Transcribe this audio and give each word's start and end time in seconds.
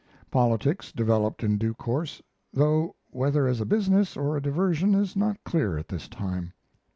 Politics 0.31 0.91
developed 0.91 1.43
in 1.43 1.59
due 1.59 1.75
course, 1.75 2.23
though 2.51 2.95
whether 3.11 3.45
as 3.47 3.61
a 3.61 3.67
business 3.67 4.17
or 4.17 4.35
a 4.35 4.41
diversion 4.41 4.95
is 4.95 5.15
not 5.15 5.37
clear 5.43 5.77
at 5.77 5.89
this 5.89 6.07
time. 6.07 6.53